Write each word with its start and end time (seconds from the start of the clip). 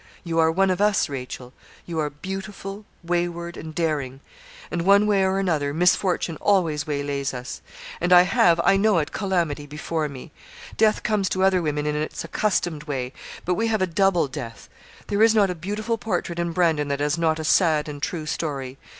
You 0.23 0.39
are 0.39 0.51
one 0.51 0.71
of 0.71 0.81
us, 0.81 1.09
Rachel. 1.09 1.53
You 1.85 1.99
are 1.99 2.09
beautiful, 2.09 2.85
wayward, 3.03 3.55
and 3.55 3.75
daring, 3.75 4.21
and 4.71 4.81
one 4.81 5.05
way 5.05 5.23
or 5.23 5.37
another, 5.37 5.75
misfortune 5.75 6.37
always 6.37 6.87
waylays 6.87 7.35
us; 7.35 7.61
and 8.01 8.11
I 8.11 8.23
have, 8.23 8.59
I 8.63 8.77
know 8.77 8.97
it, 8.97 9.11
calamity 9.11 9.67
before 9.67 10.09
me. 10.09 10.31
Death 10.75 11.03
comes 11.03 11.29
to 11.29 11.43
other 11.43 11.61
women 11.61 11.85
in 11.85 11.95
its 11.95 12.23
accustomed 12.23 12.85
way; 12.85 13.13
but 13.45 13.53
we 13.53 13.67
have 13.67 13.83
a 13.83 13.85
double 13.85 14.27
death. 14.27 14.69
There 15.05 15.21
is 15.21 15.35
not 15.35 15.51
a 15.51 15.53
beautiful 15.55 15.99
portrait 15.99 16.39
in 16.39 16.51
Brandon 16.51 16.87
that 16.87 16.99
has 16.99 17.15
not 17.15 17.37
a 17.37 17.43
sad 17.43 17.87
and 17.87 18.01
true 18.01 18.25
story. 18.25 18.79